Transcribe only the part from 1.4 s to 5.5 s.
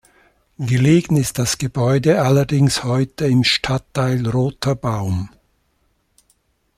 Gebäude allerdings heute im Stadtteil Rotherbaum.